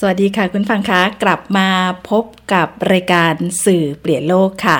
[0.00, 1.68] สวัสดีค่ะคุณฟังคะกลับมา
[2.10, 3.34] พบกับรายการ
[3.64, 4.78] สื่อเปลี่ยนโลกค่ะ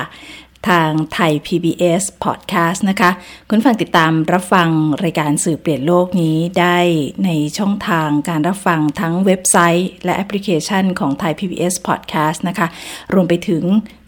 [0.69, 3.11] ทางไทย PBS Podcast นะคะ
[3.49, 4.69] คุณฟังติดตามรับฟัง
[5.05, 6.79] รายการสื่อเปลี่ยนโลกนี้ได้
[7.25, 12.67] ในช่องทางการรับฟังทั้งเว็บไซต์ และแอปพลิเคชันของไทย PBS Podcast นะคะ
[13.15, 13.63] รวมไปถึง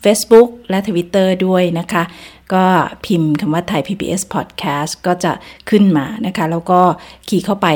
[0.04, 2.02] Facebook และ Twitter ด้วยนะคะ
[2.54, 2.64] ก็
[3.06, 5.32] พิมพ์คำว่าไทย PBS Podcast ก็จะ
[5.70, 6.80] ขึ้นมานะคะ แล้วก็
[7.28, 7.68] คีย์เข้าไป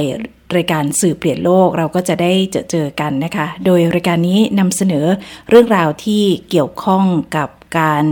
[0.57, 5.07] รายการสื่อเปลี่ยนโลกเราก็จะได้เจอเจอกันนะคะ โดยรายการนี้นำเสนอ
[5.51, 7.05] เรื่องราวที่เกี่ยวข้อง
[7.37, 8.05] กับการ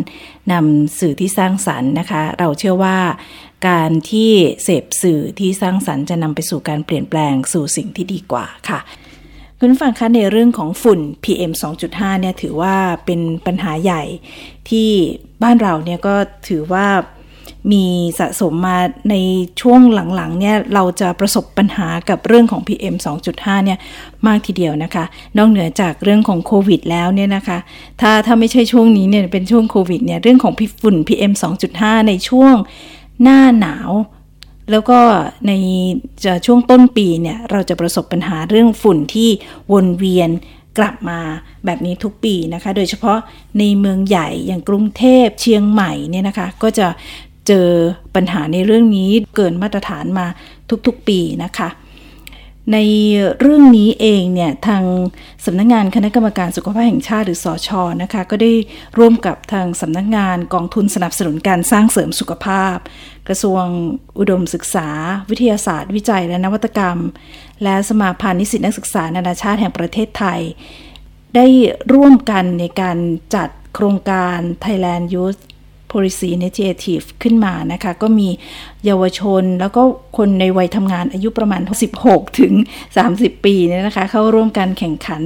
[0.53, 2.99] นำสื่อที่สร้างสรรค์นะคะ เราเชื่อว่า
[3.69, 4.31] การที่
[4.63, 8.81] เสพสื่อที่สร้างสรรค์จะนำไปสู่การเปลี่ยนแปลงสู่สิ่งที่ดีกว่าค่ะ
[9.59, 11.53] คุณฟังคะในเรื่องของฝุ่น PM
[11.87, 12.75] 2.5เนี่ยถือว่า
[13.05, 14.03] เป็นปัญหาใหญ่
[14.71, 14.89] ที่
[15.43, 16.15] บ้านเราเนี่ยก็
[16.49, 16.87] ถือว่า
[17.73, 17.85] มี
[18.19, 18.79] สะสมมา
[19.11, 19.15] ใน
[19.61, 22.97] ช่วงหลังๆเนี่ยเราจะประสบปัญหากับเรื่องของ PM
[23.31, 23.79] 2.5 เนี่ย
[24.27, 25.05] มากทีเดียวนะคะ
[25.37, 27.59] นอกเหนือจากเรื่องของโควิดแล้วเนี่ยนะคะ
[28.01, 31.33] ถ้าถ้าไม่ใช่ช่วงนี้เนี่ยเป็นช่วงโควิดเนี่ยเรื่องของฝุ่น PM
[31.71, 32.55] 2.5 ในช่วง
[33.23, 33.91] หน้าหนาว
[34.71, 34.99] แล้วก็
[35.47, 35.53] ใน
[36.25, 39.29] จะช่วงต้นปีเนี่ยเราจะประสบปัญหาเรื่องฝุ่นที่
[39.73, 40.31] วนเวียน
[40.79, 41.21] กลับมา
[41.65, 43.19] แบบนี้ทุกปีนะคะ โดยเฉพาะ
[43.59, 46.87] ในเมืองใหญ่อย่างกรุงเทพเชียงใหม่เนี่ยนะคะ ก็จะ
[47.49, 47.69] เจอ
[48.15, 50.27] ปัญหาในเรื่องนี้เกินมาตรฐานมา
[50.87, 51.71] ทุกๆปีนะคะ
[52.73, 52.79] ใน
[53.41, 54.85] เรื่องนี้เองเนี่ยทาง
[55.45, 58.53] สำนักงงานคณะกรรมการสุขภาพแห่งชาติหรือสอชอนะคะ ก็ได้
[58.99, 62.77] ร่วมกับทางสำนักงงานกองทุนสนับสนุนการสร้างเสริมสุขภาพ
[63.29, 63.65] กระทรวง
[64.19, 64.89] อุดมศึกษา
[65.31, 66.99] วิทยาศาสตร์ วิจัยและนวัตกรรม
[67.63, 70.41] และสมาพันธ์นิสิตนักศึกษานานาชาติแห่งประเทศไทย
[71.37, 71.47] ได้
[71.93, 72.99] ร่วมกันในการ
[73.35, 75.41] จัดโครงการ Thailand Youth
[75.93, 78.29] Policy Initiative ขึ้นมานะคะ ก็มี
[78.85, 79.83] เยาวชนแล้วก็
[80.17, 81.63] คนในวัยทำงานอายุประมาณ
[82.01, 82.53] 16 ถึง
[82.99, 85.23] 30 ปีเนี่ยนะคะ เข้าร่วมการแข่งขัน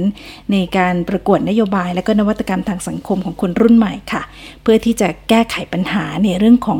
[0.51, 4.21] ในการประกวดนโยบาย และก็นวัตกรรมทางสังคมของคนรุ่นใหม่ค่ะ
[4.61, 6.79] เพื่อที่จะแก้ไขปัญหาในเรื่องของ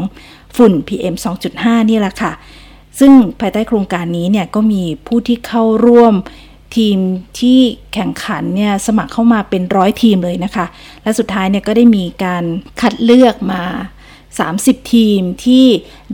[0.56, 1.16] ฝุ่น PM
[1.52, 2.34] 2.5 นี่แหละค่ะ
[3.00, 6.14] ซึ่งภายใต้โครงการนี้เนี่ยก็มีผู้ที่เข้าร่วม
[6.78, 6.98] ทีม
[7.40, 7.60] ที่
[7.94, 10.66] แข่งขันเนี่ยสมัครเข้ามาเป็นร้อยทีมเลยนะคะ
[11.04, 12.44] และสุดท้ายเนี่ยก็ได้มีการ
[12.82, 13.64] คัดเลือกมา
[14.28, 15.66] 30 ทีมที่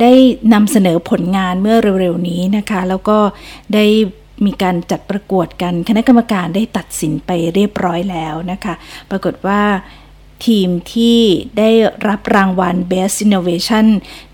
[0.02, 0.12] ได้
[0.54, 3.18] นำเสนอผลงานเมื่อเร็วๆนี้นะคะ แล้วก็
[3.74, 3.86] ได้
[4.46, 8.74] มีการจัดประกวดกัน คณะกรรมการได้ตัดสินไปเรียบร้อยแล้วนะคะ
[9.10, 9.62] ปรากฏว่า
[10.46, 11.20] ทีมที่
[11.58, 11.70] ได้
[12.08, 13.86] รับรางวัล Best Innovation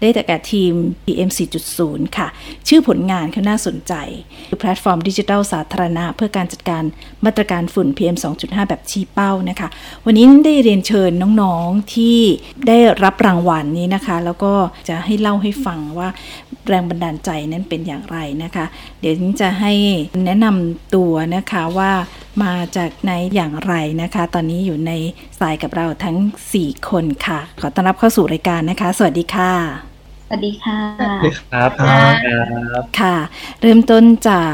[0.01, 0.71] ได้แต่แก่ทีม
[1.05, 1.29] PM
[1.73, 2.27] 4.0 ค่ะ
[2.67, 3.93] ชื่อผลงานเขาน่าสนใจ
[4.49, 6.83] คือแพลตฟอร์มดิจิทัลสาธารณะ เพื่อการจัดการ
[7.25, 9.69] มาตรการฝุ่น PM 2.5 แบบชี้เป้านะคะ
[10.05, 11.11] วันนี้ได้เรียนเชิญ
[11.41, 12.17] น้องๆที่
[12.67, 14.53] ได้รับรางวัลนนี้นะคะ แล้วก็
[14.89, 16.09] จะให้เล่าให้ฟังว่า
[16.67, 18.65] แรงบันดาลใจนั้นเป็นอย่างไรนะคะ
[18.99, 19.73] เดี๋ยวจะให้
[20.25, 21.91] แนะนำตัวนะคะว่า
[22.43, 24.91] มาจากไหนอย่างไรนะคะ ตอนนี้อยู่ใน
[25.39, 26.17] สายกับเราทั้ง
[26.53, 29.53] 4 คนค่ะ ขอต้อนรับเข้าสู่รายการนะคะ สวัสดีค่ะ
[30.31, 31.69] สวัสดีค่ะ สวัสดีครับ
[32.99, 33.15] ค่ะ
[33.61, 34.53] เริ่มต้นจาก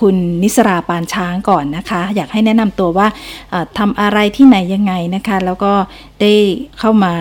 [0.00, 3.08] คุณนิสราปานช้างก่อนนะคะ อยากให้แนะนำตัวว่า
[3.78, 5.72] ทำอะไรที่ไหนยังไงนะคะ แล้วก็
[6.20, 6.32] ได้
[6.78, 7.14] เข้ามา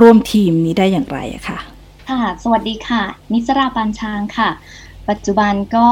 [0.00, 1.58] ร่วมทีมนี้ได้อย่างไรอะค่ะ
[2.08, 3.02] ค่ะ สวัสดีค่ะ
[3.32, 4.50] นิสราปานช้างค่ะ
[5.08, 5.88] ปัจจุบันก็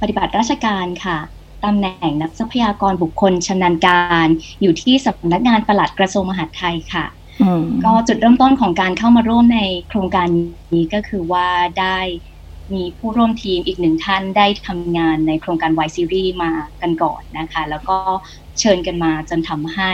[0.00, 1.18] ปฏิบัติราชการค่ะ
[1.64, 4.28] ตำแหน่งนักทรัพยากรบุคคลชำนาญการ
[4.62, 7.04] อยู่ที่สำนักงานปลัดกระทรวงมหาดไทยค่ะ
[7.84, 10.28] ก็จุดเริ่มต้นของการเข้ามาร่วมในโครงการ
[10.74, 11.48] นี้ก็คือว่า
[11.80, 11.98] ได้
[12.72, 16.52] มีผู้ร่วมทีมอีกหนึ่งท่านได้ทำงานในโครงการ Y Series มา
[16.82, 17.98] กันก่อนนะคะ แล้วก็
[18.60, 19.92] เชิญกันมาจนทำให้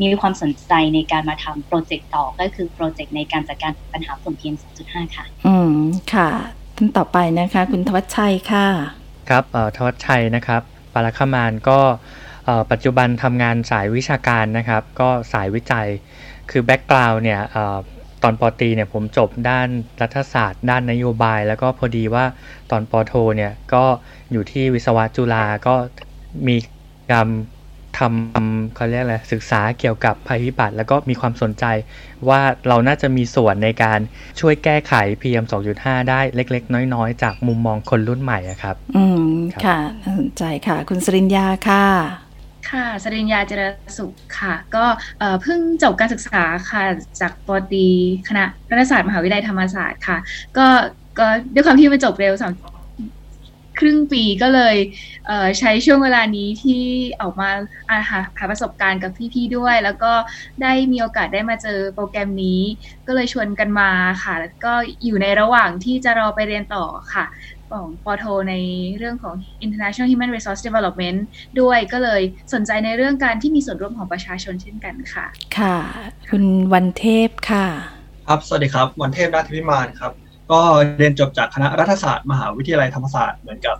[0.00, 5.76] มีความสนใจในการมาทำโปรเจกต์ต่อก็คือโปรเจกต์ในการจัดการปัญหาฝุ่น PM 2.5 ค่ะ อืม
[6.14, 6.28] ค่ะ
[6.76, 8.66] ท่านต่อไปนะคะ คุณทวัชชัยค่ะ
[9.30, 9.44] ครับ
[9.76, 10.62] ทวัชชัยนะครับ
[10.94, 11.80] ปาราคามานก็
[12.70, 15.88] ปัจจุบันทำงานสายวิชาการนะครับ ก็สายวิจัย
[16.50, 17.40] คือแบ็กกราวน์เนี่ย
[18.22, 19.68] ตอนปอตีเนี่ยผมจบด้าน
[20.00, 22.24] รัฐศาสตร์ ด้านนโยบาย แล้วก็พอดีว่า
[22.70, 23.84] ตอนปอโทเนี่ยก็
[24.32, 25.74] อยู่ที่วิศวะจุฬาก็
[26.48, 26.56] มี
[27.12, 27.28] การ
[27.98, 31.64] ทำเขาเรียกอะไรศึกษาเกี่ยวกับภัยพิบัติ แล้วก็มีความสนใจ
[32.28, 34.00] ว่าเราน่าจะมีส่วนในการ
[34.40, 35.44] ช่วยแก้ไข PM
[35.76, 39.34] 2.5 ได้เล็ก ๆ น้อย ๆ จากมุมมองคนรุ่นใหม่ครับ อืม
[39.64, 42.27] ค่ะน่าสนใจค่ะ คุณสริญญาค่ะ
[42.70, 43.62] ค่ะ สริญญาเจร
[43.98, 44.84] สุขค่ะ ก็
[45.42, 46.82] เพิ่งจบการศึกษาค่ะ
[47.20, 47.86] จากปตี
[48.28, 50.16] คณะรัฐศาสตร์มหาวิทยาลัยธรรมศาสตร์ค่ะ
[50.56, 50.66] ก็
[51.18, 52.52] ก็ด้วยความที่มันจบเร็วสาม
[53.78, 54.76] ครึ่งปีก็เลย
[55.26, 56.82] เใช้ช่วงเวลานี้ที่
[57.20, 57.50] ออกมา
[57.90, 60.12] อาหาหาประสบการณ์กับพี่ๆด้วย แล้วก็
[60.62, 62.60] ได้มีโอกาสได้มาเจอโปรแกรมนี้
[63.06, 63.90] ก็เลยชวนกันมา
[64.22, 64.72] ค่ะ แล้วก็
[65.04, 66.84] อยู่ในระหว่างที่จะรอไปเรียนต่อ
[67.14, 67.24] ค่ะ
[67.70, 68.54] ของปอโทใน
[68.98, 69.34] เรื่องของ
[69.64, 71.18] international human resource development
[71.60, 72.22] ด้วยก็เลย
[72.54, 75.26] สนใจในเรื่องการที่มีส่วนร่วมของประชาชนเช่นกันค่ะ
[75.58, 75.76] ค่ะ
[76.30, 77.66] คุณวันเทพค่ะ
[78.26, 80.12] ครับ สวัสดีครับ วันเทพราชพิมานครับ
[80.52, 80.60] ก็
[80.98, 83.76] เรียนจบจากคณะรัฐศาสตร์มหาวิทยาลัยธรรมศาสตร์เหมือนกับ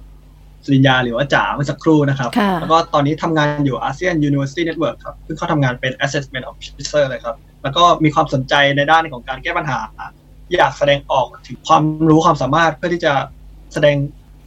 [0.65, 9.81] สริญญาหรือว่าจ๋าเมื่อสักครู่นะครับค่ะแล้วก็ตอนนี้ทำงานอยู่ ASEAN University Network ครับเพิ่งเข้าทำงานเป็น Assessment Officer เลยครับ แล้วก็มีความสนใจในด้านของการแก้ปัญหา
[10.55, 13.13] อยากแสดงออกถึงความรู้ความสามารถเพื่อที่จะ
[13.73, 13.97] แสดง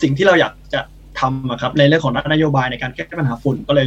[0.02, 0.82] สิ่งที่เราอยากจะ
[1.20, 3.86] ทำอะครับในเรื่องของด้านนโยบายในการแก้ปัญหาฝุ่นก็เลย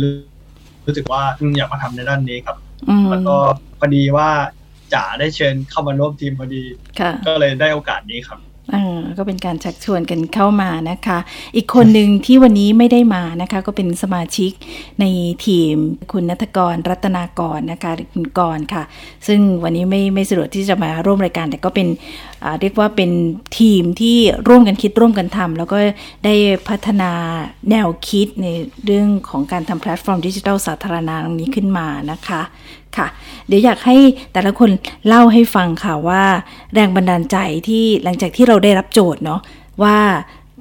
[0.87, 2.57] รู้สึกว่าอืมอยากมาทำในด้านนี้ครับ
[2.89, 3.35] อืมแล้วก็
[3.79, 4.29] พอดีว่า
[4.95, 6.63] จ๋าได้เชิญเข้ามาร่วมทีมพอดี
[7.01, 8.41] ค่ะก็เลยได้โอกาสนี้ครับ
[8.73, 11.19] เออก็เป็นการชักชวนกันเข้ามานะคะ
[11.57, 14.53] อีกคนหนึ่งที่วันนี้ไม่ได้มานะคะ ก็เป็นสมาชิก
[15.01, 15.05] ใน
[15.47, 15.75] ทีม
[16.13, 18.83] คุณนัทกรรัตนากรนะคะหรือคุณกรค่ะ
[19.27, 21.89] ซึ่งวันนี้ไม่ไม่สะดวกที่จะมาร่วมรายการ แต่ก็เป็น
[22.45, 23.11] อ่าเรียกว่าเป็น
[23.59, 24.17] ทีมที่
[24.49, 25.79] ร่วมกันคิดร่วมกันทำแล้วก็
[26.25, 26.35] ได้
[26.69, 27.11] พัฒนา
[27.71, 28.47] แนวคิดใน
[28.85, 32.43] เรื่องของการทำแพลตฟอร์มดิจิทัลสาธารณะตรงนี้ขึ้นมานะคะ
[32.99, 33.07] ค่ะ
[33.49, 33.97] เดี๋ยวอยากให้
[34.33, 34.71] แต่ละคน
[35.07, 36.25] เล่าให้ฟังค่ะว่า
[36.75, 37.37] แรงบันดาลใจ
[37.69, 39.41] ที่หลังจากที่เราได้รับโจทย์เนาะ
[39.83, 39.99] ว่า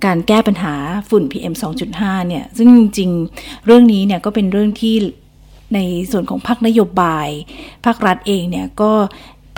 [0.06, 0.74] การแก้ปัญหา
[1.10, 1.54] ฝุ่น PM
[1.92, 4.96] 2.5 เนี่ย ซึ่งจริงๆ เรื่องนี้เนี่ยก็เป็นเรื่องที่
[5.74, 5.80] ใน
[6.12, 7.28] ส่วนของภาคนโยบาย
[7.86, 8.92] ภาครัฐเองเนี่ยก็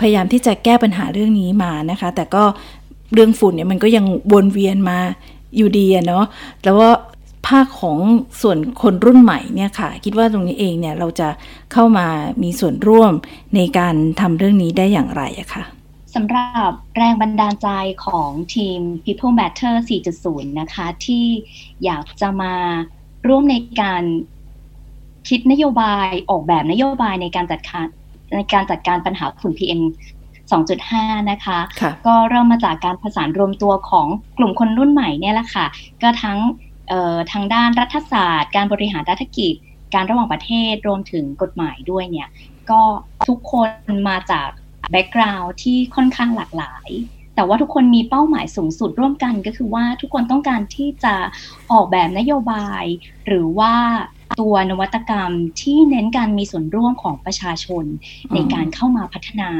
[0.00, 2.44] พยายามที่จะแก้ปัญหาเรื่องนี้มานะคะ แต่ก็
[3.14, 4.98] เรื่องฝุ่นเนี่ยมันก็ยังวนเวียนมา
[5.56, 6.24] อยู่ดีอะเนาะ
[6.62, 6.90] แล้วว่า
[7.46, 7.98] ภาคของ
[8.42, 11.28] ส่วนคนรุ่นใหม่เนี่ยค่ะ คิดว่าตรงนี้เองเนี่ยเราจะ
[11.72, 12.06] เข้ามา
[12.42, 13.12] มีส่วนร่วม
[13.56, 15.64] ในการทำเรื่องนี้ได้อย่างไรอะคะ
[16.14, 17.68] สำหรับแรงบันดาลใจ
[18.04, 19.74] ของทีม People Matter
[20.18, 21.24] 4.0 นะคะ ที่
[21.84, 22.54] อยากจะมา
[23.28, 24.02] ร่วมในการ
[25.28, 27.86] คิดนโยบายออกแบบนโยบายในการจัดการ
[28.34, 29.80] ในการจัดการปัญหาฝุ่น PM
[30.50, 34.06] 2.5 นะคะค่ะก็เริ่มมาจากการผสานรวมตัวของ
[34.38, 35.66] กลุ่มคนรุ่นใหม่เนี่ยแหละค่ะ
[36.02, 36.65] ก็ทั้งเอ่อ
[37.32, 39.54] ทางด้านรัฐศาสตร์ การบริหารรัฐกิจ
[39.94, 42.28] การระหว่างประเทศรวมถึงกฎหมายด้วยเนี่ย
[42.70, 42.82] ก็
[43.28, 43.70] ทุกคน
[44.08, 44.48] มาจาก
[44.90, 46.88] แบ็กกราวด์ที่ค่อนข้างหลากหลาย
[47.34, 51.14] แต่ว่าทุกคนมีเป้าหมายสูงสุดร่วมกันก็คือว่าทุกคนต้องการที่จะ
[51.72, 52.84] ออกแบบนโยบาย
[53.26, 53.74] หรือว่า
[54.40, 59.50] ตัวนวัตกรรมที่เน้นการมีส่วนร่วมของประชาชนอืมในการเข้ามาพัฒนา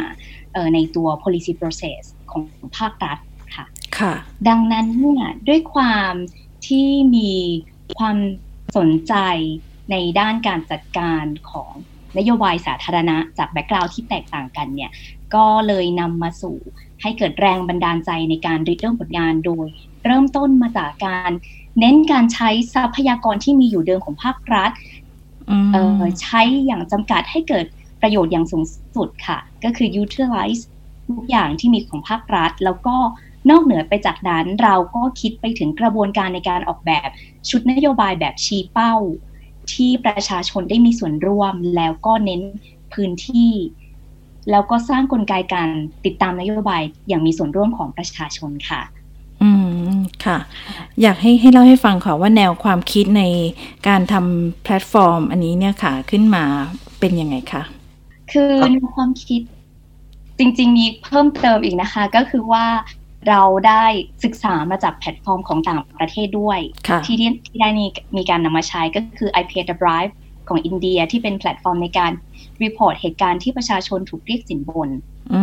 [0.52, 2.42] เอ่อในตัว policy process ของ
[2.76, 3.18] ภาครัฐ
[3.54, 3.66] ค่ะ
[3.98, 4.14] ค่ะ
[4.48, 6.12] ดังนั้นเนี่ยด้วยความ
[6.66, 7.32] ที่มี
[7.98, 8.16] ความ
[8.76, 9.14] สนใจ
[9.90, 11.70] ในด้านการจัดการของ
[12.18, 14.90] นโยบายสาธารณะ จาก background ที่แตกต่างกันเนี่ย
[15.34, 16.56] ก็เลยนำมาสู่
[17.02, 19.66] ให้เกิดแรงบันดาลใจในการริเริ่มผลงานโดย
[20.04, 21.32] เริ่มต้นมาจากการ
[21.78, 24.70] เน้นการใช้ทรัพยากรที่มีอยู่เดิมของภาครัฐ
[25.50, 27.66] อืมเอ่อใช้อย่างจำกัดให้เกิด
[28.02, 28.62] ประโยชน์อย่างสูง
[28.96, 30.62] สุดค่ะ ก็คือ utilize
[31.08, 32.96] ทุกอย่างที่มีของภาครัฐ แล้วก็
[33.50, 37.08] นอกเหนือไปจากนั้นเราก็คิดไปถึงกระบวนการในการออกแบบ
[37.48, 38.94] ชุดนโยบายแบบชี้เป้า
[39.72, 42.40] ที่ประชาชนได้มีส่วนร่วม แล้วก็เน้น
[42.92, 43.52] พื้นที่
[44.50, 45.68] แล้วก็สร้างกลไกการ
[46.04, 48.82] ติดตามนโยบายอย่างมีส่วนร่วมของประชาชนค่ะ
[49.42, 49.50] อื
[49.90, 50.38] มค่ะ
[51.02, 53.22] อยากให้ให้เล่าให้ฟังค่ะว่าแนวความคิดใน
[53.88, 56.44] การทำแพลตฟอร์ม อันนี้เนี่ยค่ะ ขึ้นมา
[56.98, 57.62] เป็นยังไงคะ
[58.32, 59.40] คือครับในความคิด
[60.38, 62.64] จริง ๆ มีเพิ่มเติมอีกนะคะ ก็คือว่า
[63.28, 63.84] เราได้
[64.24, 67.86] ศึกษามาจากแพลตฟอร์มของต่างประเทศด้วยค่ะที่ที่ที่ได้มี
[68.16, 70.12] มีการนำมาใช้ก็คือ I Paid a Bribe
[70.48, 72.12] ของอินเดียที่เป็นแพลตฟอร์มในการ
[72.62, 74.88] report เหตุการณ์ที่ประชาชนถูกเรียกสินบน
[75.34, 75.42] อื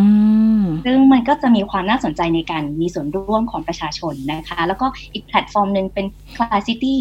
[0.62, 6.98] มซึ่งมันก็จะมีความน่าสนใจในการมีส่วนร่วมของประชาชนนะคะ แล้วก็อีกแพลตฟอร์มหนึ่งเป็น ClairCity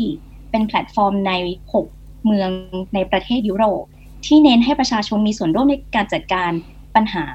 [0.50, 1.33] เป็นแพลตฟอร์มใน
[1.83, 2.50] 6 เมือง
[2.95, 3.85] ในประเทศยุโรป
[4.26, 6.50] ที่เน้นให้ประชาชนมีส่วนร่วมในการจัดการ
[6.95, 7.26] ปัญหา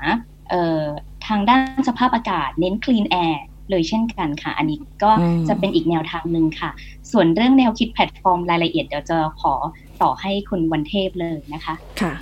[0.49, 0.83] เอ่อ
[1.27, 3.37] ทางด้านสภาพอากาศ เน้น clean air
[3.69, 6.69] เลยเช่นกันค่ะ อันนี้ก็อืมจะเป็นอีกแนวทางหนึ่งค่ะ
[7.11, 9.53] ส่วนเรื่องแนวคิดแพลตฟอร์มรายละเอียดเดี๋ยวจะขอ
[10.01, 12.13] ต่อให้คุณวันเทพเลยนะคะ ค่ะ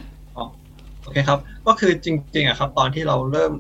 [1.04, 3.52] โอเคครับ ก็คือจริงๆอะครับ ตอนที่เราเริ่ม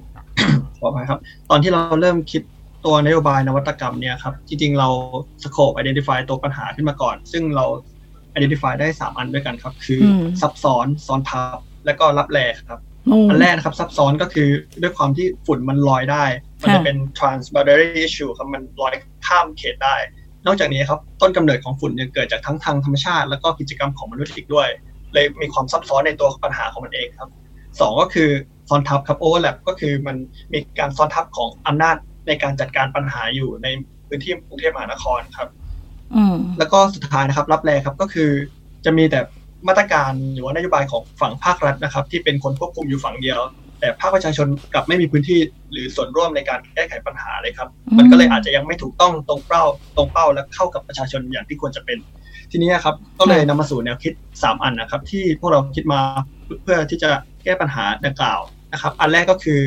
[0.77, 2.41] ขออภัยครับ ตอนที่เราเริ่มคิด
[2.85, 4.89] ตัวนโยบายนวัตกรรมเนี่ยครับ จริงๆ เรา
[5.43, 7.65] สโคป identify ตัวปัญหาขึ้นมาก่อน ซึ่งเรา
[8.35, 14.49] identify ได้ 3 อันด้วยกันครับ คืออมซับซ้อน ซ้อนทับ และก็รับแลครับโอ้อันแรกนะครับ ซับซ้อนก็คือ
[14.81, 16.25] ด้วยความที่ฝุ่นมันลอยได้
[16.61, 18.93] มันจะค่ะเป็น transboundary issue ครับมันลอย
[19.27, 19.95] ข้ามเขตได้
[20.45, 24.67] นอกจากนี้ครับ ต้นกำเนิดของฝุ่นเนี่ยเกิดจากทั้งทางธรรมชาติ แล้วก็กิจกรรมของมนุษย์อีกด้วย
[25.13, 27.29] เลยมีความซับซ้อนในตัวปัญหาของมันเองครับ
[27.79, 28.29] สองก็คือ
[28.69, 30.15] ซ้อนทับครับ overlap ก็คือมัน
[30.53, 31.95] มีการซ้อนทับของอำนาจ
[32.27, 33.67] ในการจัดการปัญหาอยู่ใน
[34.07, 35.49] พื้นที่กรุงเทพมหานครครับ
[36.15, 38.29] อืมแล้วก็สุดท้ายนะครับ รับแรครับก็คือ
[38.85, 39.19] จะมีแต่
[39.67, 43.39] มาตรการหรือว่านโยบายของฝั่งภาครัฐนะครับ ที่เป็นคนควบคุมอยู่ฝั่งเดียว
[43.79, 45.39] แต่แต่ภาคประชาชนกลับไม่มีพื้นที่
[45.71, 49.63] หรือส่วนร่วมในการแก้ไขปัญหาเลยครับ มันก็เลยอาจจะยังไม่ถูกต้องตรงเป้า
[49.97, 51.97] ตรงเป้าและเข้ากับประชาชนอย่างที่ควรจะเป็น
[52.51, 55.99] ทีนี้ครับก็เลยนำมาสู่แนวคิด 3 อันนะครับ ที่พวกเราคิดมา
[56.63, 57.09] เพื่อที่จะ
[57.43, 58.39] แก้ปัญหาดังกล่าว
[58.73, 59.59] นะครับ อันแรกก็คือ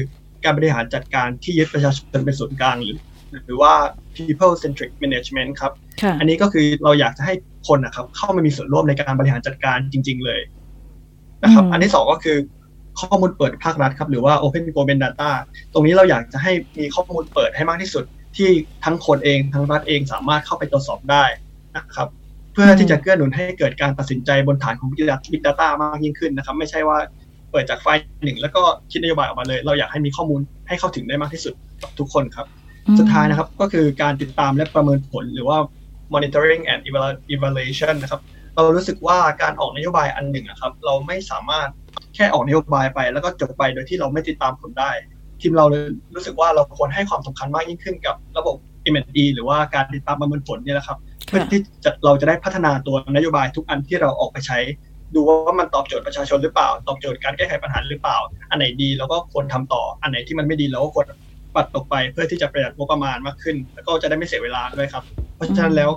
[0.45, 2.99] การบริหารจัดการที่ยึดประชาชนเป็นศูนย์กลางหรือ
[3.47, 3.73] หรือว่า
[4.15, 5.73] people centric management ครับ
[6.19, 7.35] อันนี้ก็คือเราอยากจะให้
[7.67, 10.41] คนนะครับ เข้ามามีส่วนร่วมในการบริหารจัดการจริง ๆ เลย
[11.43, 12.39] นะครับ อันที่สองก็คือ
[13.01, 15.31] ข้อมูลเปิดภาครัฐครับ หรือว่า Open Government Data
[15.73, 18.05] ตรงนี้เราอยากจะให้มีข้อมูลเปิดให้มากที่สุด
[18.37, 18.49] ที่
[18.85, 21.25] ทั้งคนเองทั้งรัฐเองสามารถเข้าไปตรวจสอบได้
[21.77, 22.09] นะครับ
[22.53, 24.89] เพื่อที่จะเกื้อหนุนให้เกิดการตัดสินใจบนฐานของ
[25.33, 26.99] Big Data มากยิ่งขึ้นนะครับ ไม่ใช่ว่า
[27.51, 32.47] เปิดจากไฟล์หนึ่งแล้วก็คิดนโยบายออกมาเลย เราอยากให้มีข้อมูลให้เข้าถึงได้มากที่สุดกับทุกคนครับ
[32.99, 35.59] สุดท้ายนะครับก็คือการติดตามและประเมินผลหรือว่า
[36.15, 36.81] monitoring and
[37.35, 38.21] evaluation นะครับ
[38.55, 41.69] เรารู้สึกว่าการออกนโยบายอันหนึ่งนะครับ เราไม่สามารถ
[42.15, 44.91] แค่ออกนโยบายไป แล้วก็จบไปโดยที่เราไม่ติดตามผลได้
[45.41, 45.85] ทีมเราเลย
[46.15, 48.57] รู้สึกว่าเราควรให้ความสำคัญมากยิ่งขึ้นกับระบบ
[48.93, 54.59] M&E หรือว่าการติดตามประเมินผลเนี่ยแหละครับเพื่อที่จะเราจะได้พัฒนาตัวนโยบายทุกอันที่เราออกไปใช้
[55.15, 58.19] ดูว่ามันตอบโจทย์ประชาชนหรือเปล่า ตอบโจทย์การแก้ไขปัญหาหรือเปล่า
[58.51, 61.07] อันไหนดีเราก็ควรทำต่อ อันไหนที่มันไม่ดีเราก็ควร
[61.55, 65.05] ปัดตกไปเพื่อที่จะประหยัดงบประมาณมากขึ้น แล้วก็จะได้ไม่เสียเวลาด้วยครับ
[65.39, 65.91] เพราะฉะนั้นแล้ว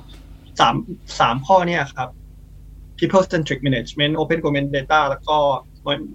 [0.60, 0.76] สาม
[1.20, 2.10] สามข้อเนี่ยครับ
[3.00, 5.38] people centric management open government data แล้วก็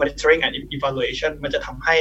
[0.01, 1.97] monitoring and evaluation มันจะทำให้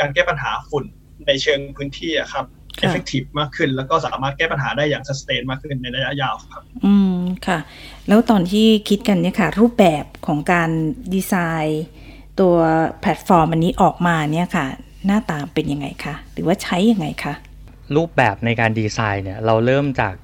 [0.00, 0.84] การแก้ปัญหาฝุ่น
[1.26, 2.44] ในเชิงพื้นที่อะครับ
[2.84, 7.58] effective มากขึ้น แล้วก็สามารถแก้ปัญหาได้อย่าง sustain มากขึ้นในระยะยาวครับ อืมค่ะ
[8.08, 10.70] แล้วตอนที่คิดกันเนี่ยค่ะ รูปแบบของการ
[11.14, 11.34] ดีไซ
[11.64, 11.84] น์
[12.40, 12.56] ตัว
[13.00, 14.66] แพลตฟอร์มอันนี้ออกมาเนี่ยค่ะ
[15.06, 17.34] หน้าตาเป็นยังไงคะ หรือว่าใช้ยังไงคะ
[17.96, 20.14] รูปแบบในการดีไซน์เนี่ย เราเริ่มจาก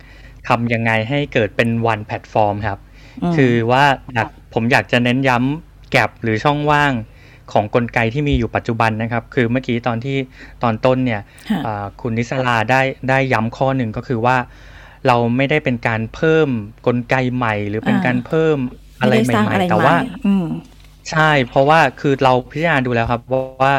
[0.49, 2.79] ทำยังไงให้เกิดเป็น one platform ครับ
[3.37, 3.85] คือว่า
[4.15, 6.93] อยากผมอยากจะเน้นย้ำแกลบหรือช่องว่าง
[7.53, 10.17] ของกลไกที่มีอยู่ปัจจุบันนะครับ คือเมื่อกี้ตอนที่
[10.63, 11.21] ตอนต้นเนี่ย
[12.01, 14.37] คุณนิสลาได้ได้ย้ำข้อหนึ่งก็คือว่า
[15.07, 16.49] เราไม่ได้เป็นการเพิ่ม
[16.87, 18.57] กลไกใหม่ หรือเป็นการเพิ่ม
[19.01, 19.97] อะไรใหม่ ๆ แต่ว่า
[21.11, 23.75] ใช่ เพราะว่าคือเราพิจารณาดูแล้วครับ ว่าว่า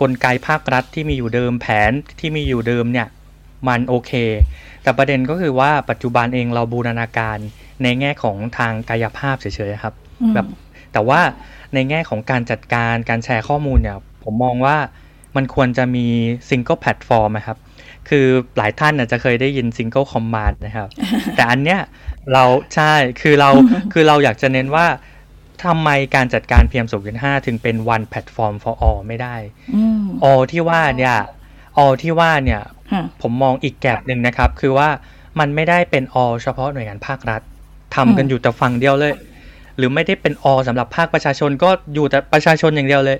[0.00, 3.08] กลไกภาครัฐที่มีอยู่เดิมแผนที่มีอยู่เดิมเนี่ย
[3.68, 4.12] มันโอเค
[4.82, 7.38] แต่ประเด็นก็คือว่าปัจจุบันเองเราบูรณาการ
[7.82, 9.94] ในแง่ของทางกายภาพเฉยๆครับ
[10.34, 10.46] แบบ
[10.92, 11.20] แต่ว่า
[11.74, 14.76] ในแง่ของการจัดการการแชร์ข้อมูลเนี่ย ผมมองว่า
[15.36, 16.06] มันควรจะมี
[16.48, 17.58] single platform นะครับ
[18.08, 20.88] คือหลายท่านอาจจะเคยได้ยิน single command นะครับ
[21.36, 21.80] แต่อันเนี้ย
[22.32, 23.50] เราใช่คือเรา
[23.92, 24.86] คือเราอยากจะเน้นว่า
[25.64, 26.86] ทำไมการจัดการ PM
[27.16, 29.36] 2.5 ถึงเป็น one platform for all ไม่ได้
[30.30, 31.16] all ที่ว่าเนี่ย
[31.82, 32.60] all ที่ว่าเนี่ย
[33.22, 34.88] ผมมองอีก gap หนึ่งนะครับ คือว่า
[35.38, 37.40] มันไม่ได้เป็น all เฉพาะหน่วยงานภาครัฐ
[37.94, 39.14] ทำกันอยู่แต่ฝั่งเดียวเลย
[39.76, 43.18] หรือไม่ได้เป็น all สำหรับภาคประชาชนก็อยู่แต่ประชาชนอย่างเดียวเลย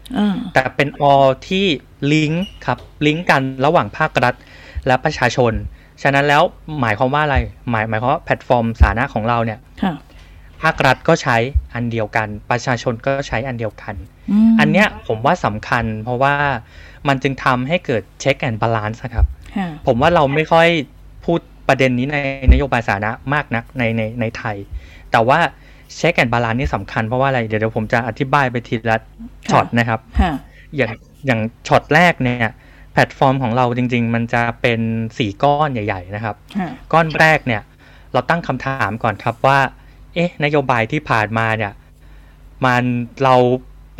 [0.54, 1.66] แต่เป็น all ที่
[2.12, 4.34] ลิงก์ครับลิงก์กันระหว่างภาครัฐ
[4.86, 5.52] และประชาชน
[6.02, 6.42] ฉะนั้นแล้ว
[6.80, 7.36] หมายความว่าอะไร
[7.70, 9.58] หมายหมายความว่าแพลตฟอร์มสาธารณะของเราเนี่ย
[10.62, 11.36] ภาครัฐก็ใช้
[11.74, 13.94] อันเดียวกัน ประชาชนก็ใช้อันเดียวกัน
[14.60, 16.34] อันเนี้ยผมว่าสำคัญเพราะว่า
[17.08, 19.26] มันจึงทำให้เกิด check and balance ครับ
[19.86, 20.68] ผมว่าเราไม่ค่อย
[21.24, 22.16] พูดประเด็นนี้ใน
[22.52, 24.56] นโยบายสาธารณะมากนักในในในไทย
[25.12, 25.38] แต่ว่า
[25.96, 28.96] check and balance นี่สำคัญเพราะว่าอะไรเดี๋ยวเดี๋ยวผมจะอธิบายไปทีละ
[29.50, 30.00] ช็อตนะครับ
[30.76, 30.90] อย่าง
[31.26, 32.50] อย่างช็อตแรกเนี่ย
[32.92, 34.80] แพลตฟอร์มของเราจริง ๆ มันจะเป็น
[35.18, 36.36] สี่ก้อนใหญ่ ๆ นะครับ
[36.92, 37.62] ก้อนแรกเนี่ย
[38.12, 39.58] เราตั้งคำถามก่อนครับว่า
[40.14, 41.72] เอ๊ะ นโยบายที่ผ่านมาเนี่ย
[42.64, 42.84] มัน
[43.24, 43.34] เรา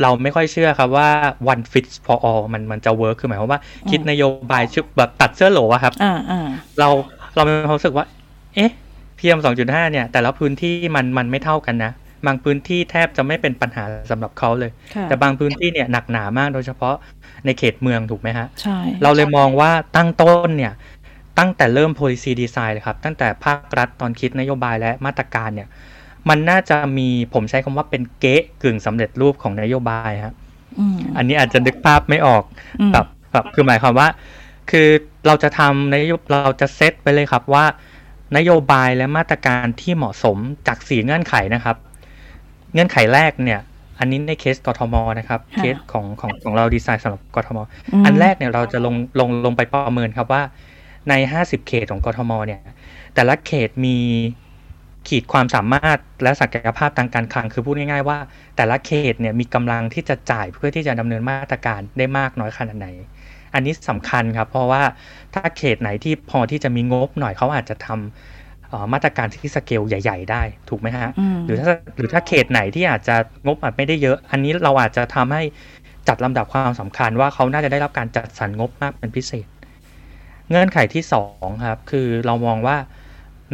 [0.01, 1.09] เราไม่ค่อยเชื่อครับว่า
[1.53, 3.59] one fits for all มันมันจะเวิร์คคือหมายความว่า
[3.89, 5.93] คิดนโยบายชุดแบบตัดเสื้อโหลอะครับ
[6.79, 6.87] เรา
[7.35, 8.05] เรามีความรู้สึกว่า
[8.55, 8.71] เอ๊ะ
[9.19, 11.91] PM 2.5เนี่ย แต่ละพื้นที่มันมันไม่เท่ากันนะ
[12.27, 14.71] บางพื้นที่แทบจะไม่เป็นปัญหาสำหรับเขาเลย
[15.05, 16.95] แต่บางพื้นที่เนี่ยหนักหนามากโดยเฉพาะ
[17.45, 20.73] ในเขตเมืองถูกไหมฮะใช่เราเลยมองว่าตั้งต้นเนี่ย
[21.39, 25.67] ตั้งแต่เริ่ม policy design เลยครับ ตั้งแต่ภาครัฐตอนคิดนโยบายและมาตรการเนี่ย
[26.29, 30.35] มันน่าจะมีผมใช้คำว่าเป็นเก๊กึ่งสำเร็จรูปของนโยบายครับ
[31.17, 32.43] อันนี้อาจจะนึกภาพไม่ออก
[32.93, 34.07] แบบแบบคือหมายความว่า
[34.71, 34.87] คือ
[35.27, 35.95] เราจะทำใน
[36.31, 37.65] เราจะเซตไปเลยครับว่า
[38.37, 40.37] นโยบายและมาตรการที่เหมาะสม
[40.67, 41.75] จากสี่เงื่อนไขนะครับ
[42.73, 43.59] เงื่อนไขแรกเนี่ย
[43.99, 47.57] อันนี้ในเคสกทมนะครับ เคสของของของเราดีไซน์สำหรับกทม
[48.05, 50.41] อันแรกเนี่ยเราจะลงลงลงไปประเมินครับว่า
[51.09, 52.61] ในห้าสิบเขตของกทมเนี่ย
[53.15, 53.97] แต่ละเขตมี
[55.07, 58.17] ขีดความสามารถและศักยภาพทางการคลังคือพูดง่ายๆว่า
[58.55, 62.87] แต่ละเขตเนี่ยมีกำลังที่จะจ่ายเพื่อที่จะดำเนินมาตรการได้มากน้อยขนาดไหน
[63.53, 64.83] อันนี้สำคัญครับ เพราะว่า
[65.33, 71.11] ถ้าเขตไหนที่พอที่จะมีงบหน่อยเขาอาจจะทำมาตรการที่สเกลใหญ่ ๆ ได้ถูกไหมฮะ
[71.45, 71.67] หรือถ้า
[71.97, 75.43] หรือถ้าเขตไหนที่อาจจะงบอาจไม่ได้เยอะ อันนี้เราอาจจะทำให้
[76.07, 79.47] จัดลำดับความสำคัญว่าเขาน่าจะได้รับการจัดสรรงบมากเป็นพิเศษ
[80.49, 82.77] เงื่อนไขที่สองครับคือเรามองว่า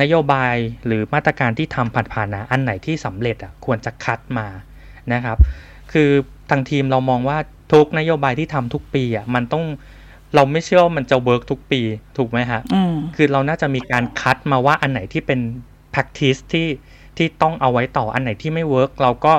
[0.01, 4.47] นโยบายหรือมาตรการที่ทำผ่านๆนะอันไหนที่สำเร็จอะควรจะคัดมา
[5.13, 5.37] นะครับ
[5.91, 6.09] คือ
[6.49, 7.37] ทางทีมเรามองว่า
[7.73, 9.63] ทุกนโยบายที่ทำทุกปีอะมันต้อง
[10.35, 11.81] เราไม่เชื่อว่ามันจะ work ทุกปี
[12.17, 12.61] ถูกไหมฮะ
[13.15, 15.39] คือเราน่าจะมีการคัดมาว่าอันไหนที่เป็น
[15.93, 16.67] practice ที่
[17.17, 19.33] ที่ต้องเอาไว้ต่ออันไหนที่ไม่ work เราก็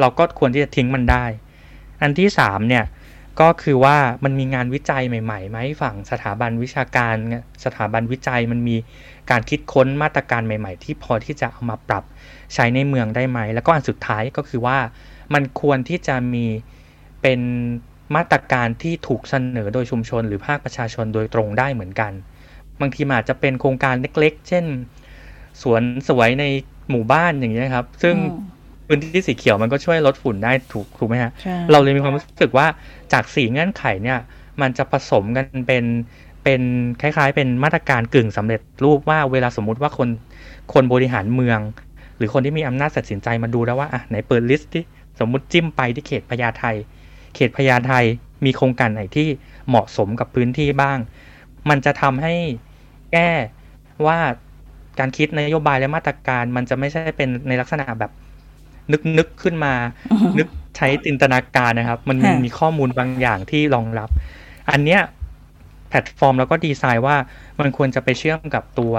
[0.00, 1.24] เราก็ควรที่จะทิ้งมันได้
[2.02, 2.84] อันที่สามเนี่ย
[3.40, 7.14] ก็คือว่ามันมีงานวิจัยใหม่ๆไหมฝั่งสถาบันวิชาการ
[7.64, 8.76] สถาบันวิจัยมันมี
[9.30, 12.04] การคิดค้นมาตรการใหม่ ๆ ที่พอที่จะเอามาปรับ
[12.54, 14.78] ใช้ในเมืองได้ไหม แล้วก็อันสุดท้ายก็คือว่า
[15.34, 16.44] มันควรที่จะมี
[17.22, 17.40] เป็น
[18.16, 22.12] มาตรการที่ถูกเสนอโดยชุมชน หรือภาคประชาชนโดยตรงได้เหมือนกัน
[22.80, 24.64] บางทีอาจจะเป็นโครงการเล็ก ๆ เช่น
[25.62, 26.44] สวนสวยใน
[26.90, 28.14] หมู่บ้านอย่างนี้ครับ ซึ่ง
[28.86, 31.32] พื้นที่สีเขียวมันก็ช่วยลดฝุ่นได้ถูกถูกไหมฮะ
[31.70, 32.66] เราเลยมีความรู้สึกว่า
[33.12, 34.18] จากสี่เงื่อนไขเนี่ย
[34.60, 35.84] มันจะผสมกันเป็น
[36.46, 36.64] เป็น
[37.02, 40.08] คล้าย ๆ เป็นมาตรการกึ่งสำเร็จรูปว่าเวลาสมมุติว่าคน
[40.72, 41.60] คนบริหารเมือง
[42.16, 44.82] หรือคนที่มีอำนาจตัดสินใจมาดูแล้วว่าอะไหนเปิดลิสต์ที่
[45.20, 46.64] สมมุติจิ้มไปที่เขตพญาไท
[47.34, 47.92] เขตพญาไท
[48.44, 49.28] มีโครงการไหนที่
[49.68, 50.98] เหมาะสมกับพื้นที่บ้าง
[51.68, 52.34] มันจะทำให้
[53.12, 53.30] แก้
[54.06, 54.18] ว่า
[54.98, 58.12] การคิดนโยบายและมาตรการมันจะไม่ใช่เป็นในลักษณะแบบ
[58.92, 59.74] นึกนึกขึ้นมา
[60.38, 64.08] นึกใช้จินตนาการนะครับ มันมีข้อมูลบางอย่างที่รองรับ
[64.72, 65.00] อันเนี้ย
[65.88, 67.16] แพลตฟอร์มแล้วก็ดีไซน์ว่า
[67.60, 68.94] มันควรจะไปเชื่อมกับตัว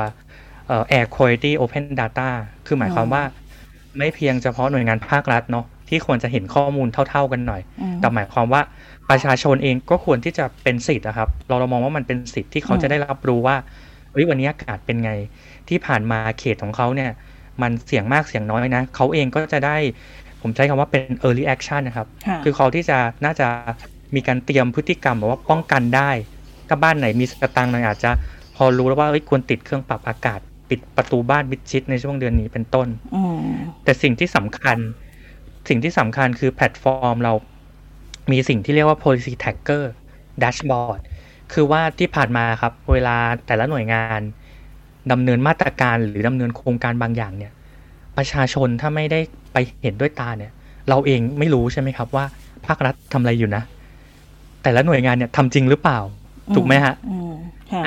[0.91, 2.29] Air Quality Open Data
[2.65, 3.23] คือหมายความว่า
[3.97, 7.61] ไม่เพียงเฉพาะหน่วยงานภาครัฐเนาะที่ควรจะเห็นข้อมูลเท่า ๆกันหน่อย
[7.99, 8.61] แต่หมายความว่า
[9.09, 13.55] ประชาชนเองก็ควรที่จะเป็นสิทธิ์นะครับ เราเรามองว่ามันเป็นสิทธิ์ที่เขาจะได้รับรู้ว่า
[14.11, 15.11] เฮ้ยวันนี้อากาศเป็นไง
[15.69, 17.11] ที่ผ่านมาเขตของเขาเนี่ย
[17.61, 19.77] มันเสี่ยงมากเสี่ยงน้อยนะ เขาเองก็จะได้
[20.41, 22.07] ผมใช้คำว่าเป็น early action นะครับ
[22.43, 23.47] คือเขาที่จะน่าจะ
[24.15, 26.11] มีการเตรียมพฤติกรรมแบบว่าป้องกันได้
[26.67, 28.11] ถ้าบ้านไหนมีสตังค์หน่อยอาจจะ
[28.55, 32.87] พอรู้แล้วว่าควรติดเครื่องปรับอากาศ ปิดประตูบ้านมิดชิดในช่วงเดือนนี้เป็นต้น
[33.83, 34.77] แต่สิ่งที่สำคัญ
[35.69, 37.33] สิ่งที่สำคัญคือแพลตฟอร์มเรา
[38.31, 39.83] มีสิ่งที่เรียกว่า policy tracker
[40.41, 40.99] dashboard
[41.53, 43.15] คือว่าที่ผ่านมาครับ เวลา
[43.47, 44.21] แต่ละหน่วยงาน
[45.11, 47.51] ดำเนินมาตรการหรือดำเนินโครงการบางอย่างเนี่ย
[48.17, 49.19] ประชาชนถ้าไม่ได้
[49.53, 50.51] ไปเห็นด้วยตาเนี่ย
[50.89, 52.25] เราเองไม่รู้ใช่ไหมครับว่า
[52.65, 53.63] ภาครัฐทำอะไรอยู่นะ
[54.63, 55.99] แต่ละหน่วยงานเนี่ยทำจริงหรือเปล่า
[56.55, 56.95] ถูกไหมฮะ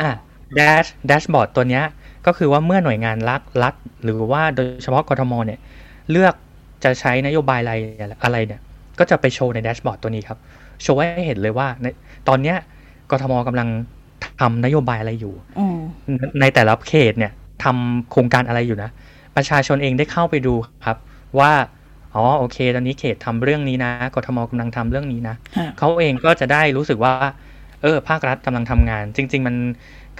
[0.01, 0.13] อ่า
[0.59, 1.85] dash dashboard ตัวเนี้ย
[2.27, 5.61] ก็คือว่าเมื่อหน่วยงานรัฐรัฐหรือว่าโดยเฉพาะกทมเนี่ย
[6.11, 6.35] เลือก
[6.85, 7.75] จะใช้นโยบายอะไร
[8.25, 8.61] อะไรเนี่ย
[8.99, 10.39] ก็จะไปโชว์ในแดชบอร์ดตัวนี้ครับ
[10.83, 11.87] โชว์ให้เห็นเลยว่าใน
[12.29, 12.57] ตอนเนี้ย
[13.11, 13.69] กทมกำลัง
[14.41, 15.35] ทำนโยบายอะไรอยู่
[16.41, 17.33] ในแต่ละเขตเนี่ย
[17.65, 18.91] ทำโครงการอะไรอยู่นะ
[19.37, 20.55] ประชาชนเองได้เข้าไปดู
[20.87, 20.99] ครับ
[21.39, 21.53] ว่า
[22.15, 25.35] อ๋อโอเค ตอนนี้เขตทำเรื่องนี้นะกทมกำลังทำเรื่องนี้นะ
[25.79, 27.13] เขาเองก็จะได้รู้สึกว่า
[27.83, 29.57] เออภาครัฐกำลังทำงาน จริง ๆ มัน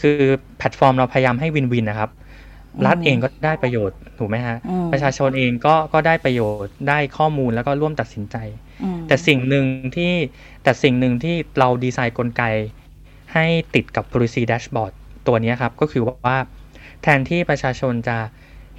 [0.01, 0.19] คือ
[0.59, 2.11] แพลตฟอร์มเราพยายามให้วินวินนะครับ
[2.87, 4.57] รัฐเองก็ได้ประโยชน์ถูกไหมฮะ
[4.93, 8.37] ประชาชนเองก็ก็ได้ประโยชน์ได้ข้อมูลแล้วก็ร่วมตัดสินใจ
[9.07, 9.65] แต่สิ่งหนึ่ง
[9.97, 10.13] ที่
[10.63, 12.43] แต่สิ่งหนึ่งที่เราดีไซน์กลไก
[13.35, 14.93] ให้ติดกับ policy dashboard
[15.27, 16.37] ตัวนี้ครับ ก็คือว่า
[17.03, 18.17] แทนที่ประชาชนจะ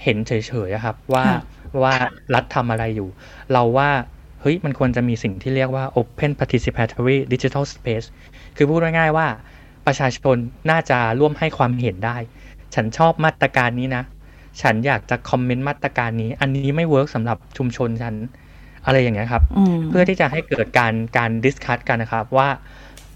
[0.04, 0.32] เห็นเฉ
[0.68, 1.26] ยๆครับว่า
[1.84, 1.94] ว่า
[2.34, 3.10] รัฐทำอะไรอยู่
[3.54, 3.90] เราว่า
[4.42, 8.08] เฮ้ยมันควรจะมีสิ่งที่เรียกว่า open participatory digital space
[8.56, 9.28] คือพูดง่ายๆว่า
[9.88, 10.38] ประชาชน
[10.70, 12.18] น่าจะร่วมให้ความเห็นได้
[12.76, 14.04] ฉันชอบมาตรการนี้นะ
[14.62, 18.16] ฉันอยากจะ comment มาตรการนี้ อันนี้ไม่ work สำหรับชุมชนฉัน
[18.86, 19.44] อะไรอย่างเงี้ยครับ
[19.90, 22.50] เพื่อที่จะให้เกิดการการ discuss กันนะครับว่า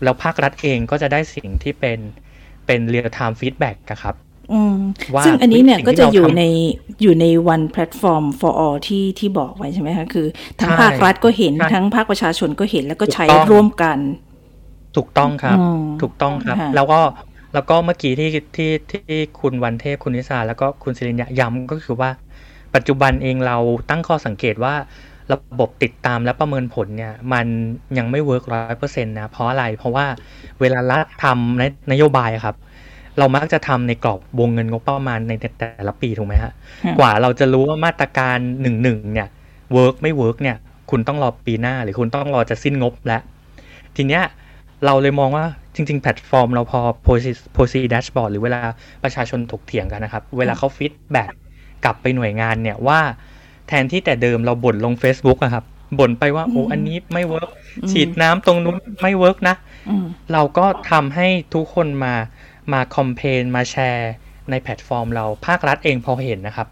[0.03, 1.99] แล้วภาครัฐเองก็จะได้สิ่งที่เป็น
[2.65, 4.15] เป็น real-time feedback ครับ
[5.25, 6.43] ซึ่งอันนี้เนี่ยก็จะอยู่ใน
[7.01, 10.27] อยู่ใน one platform for all ที่ที่บอกไว้ใช่ไหมคะ คือ
[10.61, 13.97] ทั้งภาครัฐก็เห็นทั้งภาคประชาชนก็เห็นแล้วก็ใช้ร่วมกัน
[14.95, 15.57] ถูกต้องครับ
[16.01, 16.99] ถูกต้องครับ แล้วก็
[17.53, 22.09] แล้วก็เมื่อกี้ที่ที่ที่คุณวันเทพคุณนิสาแล้วก็คุณศิริญญาย้ำก็คือว่า
[22.75, 23.57] ปัจจุบันเองเรา
[23.89, 24.75] ตั้งข้อสังเกตว่า
[25.33, 27.45] ระบบติดตามและประเมินผลเนี่ย มัน
[27.97, 30.05] ยังไม่ work ร้อยเปอร์เซ็นต์นะ เพราะอะไร เพราะว่า
[30.59, 32.55] เวลารัฐทำในนโยบายครับ
[33.19, 36.53] เรามักจะทำในกรอบวงเงินงบประมาณในแต่ละปีถูกไหมฮะ
[36.99, 39.29] กว่าเราจะรู้ว่ามาตรการหนึ่งหนึ่งเนี่ย
[39.73, 40.57] work ไม่ work เนี่ย
[40.91, 43.21] คุณต้องรอปีหน้าหรือคุณต้องรอจะสิ้นงบแล้ว
[43.95, 44.23] ทีเนี้ย
[44.85, 48.61] เราเลยมองว่าจริง ๆ แพลตฟอร์มเรา propose propose dashboard หรือเวลา
[49.03, 51.31] ประชาชนถกเถียงกันนะครับ เวลาเขา feedback
[51.83, 52.99] กลับไปหน่วยงานเนี่ยว่า
[53.67, 55.65] แทนที่แต่เดิมเราบ่นลง Facebook อะครับ
[55.99, 57.49] บ่นไปว่าโอ้อันนี้ไม่ work
[57.91, 59.55] ฉีดน้ำตรงนู้นไม่ work นะ
[60.33, 62.13] เราก็ทำให้ทุกคนมา
[62.73, 64.11] มา complain มาแชร์
[64.49, 66.67] ในแพลตฟอร์มเราภาครัฐเองพอเห็นนะครับ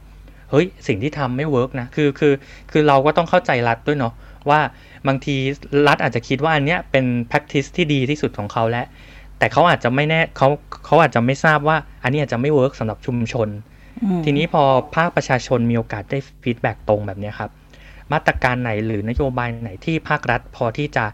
[0.52, 2.34] เฮ้ย สิ่งที่ทำไม่ work นะ คือคือ
[2.72, 4.14] คือเราก็ต้องเข้าใจรัฐด้วยเนาะ
[4.50, 4.60] ว่า
[5.08, 5.36] บางที
[5.88, 8.86] รัฐอาจจะคิดว่าอันเนี้ยเป็น practice ที่ดีที่สุดของเขาแล้ว
[9.38, 10.48] แต่เขาอาจจะไม่แน่เขา
[10.86, 13.50] เขาอาจจะไม่ทราบว่า อันนี้อาจจะไม่ work สำหรับชุมชน
[14.26, 14.64] ทีนี้พอ
[14.96, 17.52] ภาคประชาชนมีโอกาสได้ feedback ตรงแบบนี้ครับ
[18.14, 21.06] มาตรการไหนหรือนโยบายไหนที่ภาครัฐ พอที่จะ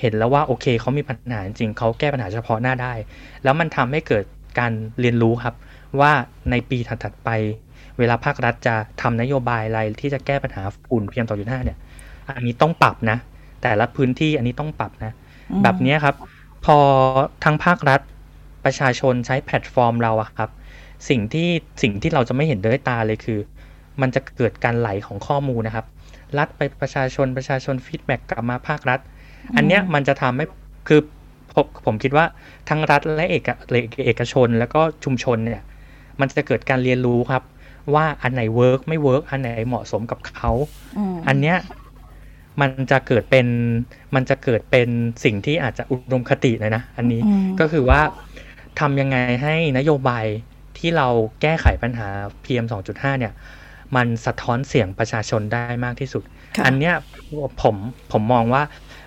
[0.00, 2.92] เห็นแล้วว่าโอเคเขามีปัญหาจริงเขาแก้ปัญหาเฉพาะหน้าได้
[3.44, 4.24] แล้วมันทำให้เกิด
[4.58, 5.54] การเรียนรู้ครับ
[6.00, 6.12] ว่า
[6.50, 7.30] ในปีถัดๆไป
[7.98, 11.78] เวลาภาครัฐจะทำนโยบายอะไรที่จะแก้ปัญหาฝุ่น PM สองจุดห้าเนี่ย
[12.36, 13.18] อันนี้ต้องปรับนะ
[13.62, 15.12] แต่ละพื้นที่อันนี้ต้องปรับนะ
[15.62, 16.16] แบบนี้ครับ
[16.64, 16.78] พอ
[17.44, 18.00] ทางภาครัฐ
[18.64, 20.50] ประชาชนใช้แพลตฟอร์มเราอะครับ
[21.08, 21.48] สิ่งที่
[21.82, 23.38] สิ่งที่เราจะไม่เห็นด้วยตาเลยคือ
[24.00, 25.86] มันจะเกิดการไหลของข้อมูลนะครับ
[26.38, 29.00] รัฐไปประชาชนประชาชน feedback กลับมาภาครัฐ
[29.56, 30.44] อันเนี้ยมันจะทำให้
[30.88, 31.00] คือ
[31.54, 32.24] ผมผมคิดว่า
[32.68, 33.44] ทั้งรัฐและเอก
[34.06, 35.62] เอกชนแล้วก็ชุมชนเนี่ย
[36.20, 37.42] มันจะเกิดการเรียนรู้ครับ
[37.94, 40.50] ว่าอันไหน work ไม่ work อันไหนเหมาะสมกับเขา
[41.28, 41.56] อันเนี้ย
[42.60, 43.46] มันจะเกิดเป็น
[44.14, 44.88] มันจะเกิดเป็น
[45.24, 47.20] สิ่งที่อาจจะอุดมคติเลยนะ อันนี้
[47.60, 48.00] ก็คือว่า
[48.80, 50.24] ทำยังไงให้นโยบาย
[50.78, 51.08] ที่เรา
[51.42, 52.08] แก้ไขปัญหา
[52.44, 53.32] PM 2.5 เนี่ย
[53.96, 56.22] มันสะท้อนเสียงประชาชนได้มากที่สุด
[56.66, 56.94] อันเนี้ย
[57.62, 57.76] ผม
[58.12, 58.62] ผมมองว่า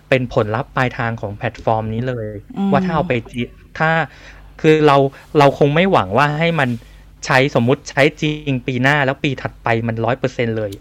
[0.09, 2.27] เป็นผลลัพธ์ปลายทางของแพลตฟอร์มนี้เลย
[2.71, 3.13] ว่าถ้าเอาไป
[3.79, 3.89] ถ้า
[4.61, 4.97] คือเรา
[5.39, 6.69] เราคงไม่หวังว่าให้มัน
[7.25, 10.71] ใช้สมมุติใช้จริงปีหน้าแล้วปีถัดไปมันร้อยเปอร์เซ็นต์เลย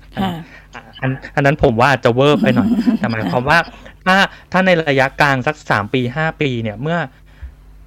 [1.03, 3.59] อันอันนั้นผมว่าจะเวอร์ไปหน่อย แต่หมายความว่า
[4.07, 4.17] ถ้า
[4.53, 6.99] ถ้าในระยะกลางสักสามปีห้าปีเนี่ยเมื่อ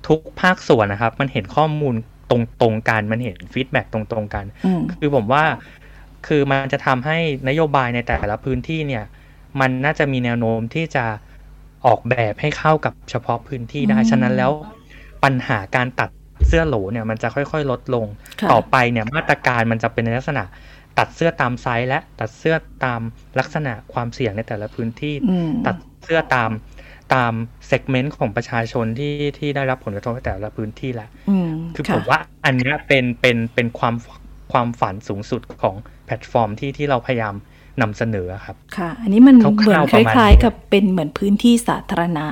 [0.08, 1.96] ทุกภาคส่วนนะครับ มันเห็นข้อมูล
[2.30, 4.46] ตรงตรงกันมันเห็น feedback ตรงตรงกัน
[5.00, 5.44] คือผมว่า
[6.28, 7.18] คือมันจะทำให้
[7.50, 9.04] นโยบายในแต่ละพื้นที่เนี่ย
[9.60, 11.06] มันน่าจะมีแนวโน้มที่จะ
[11.86, 14.52] ออกแบบให้เข้ากับเฉพาะพื้นที่ได้ ฉะนั้นแล้ว
[15.24, 16.10] ปัญหาการตัด
[16.48, 18.06] เสื้อโหลเนี่ยมันจะค่อยๆ ลดลง
[18.52, 20.44] ต่อไปเนี่ยมาตรการมันจะเป็นในลักษณะ
[20.98, 23.02] ตัดเสื้อตามไซส์และตัดเสื้อตาม
[23.40, 25.16] ลักษณะความเสี่ยงในแต่ละพื้นที่
[25.66, 26.52] ตัดเสื้อตาม
[27.14, 27.34] ตาม
[27.68, 31.10] เซกเมนต์ของประชาชนที่ที่ได้รับผลกระทบในแต่ละพื้นที่แหละ
[31.76, 33.96] คือผมว่าอันนี้เป็นเป็นเป็นความ
[34.52, 35.76] ความฝันสูงสุดของ
[36.06, 37.36] แพลตฟอร์มที่ที่เราพยายาม
[37.82, 42.26] นำเสนอครับ ค่ะ อันนี้มันเหมือนคล้ายๆกับเป็นเหมือนพื้นที่สาธารณะ